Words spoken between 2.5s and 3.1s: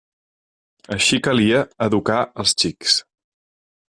xics.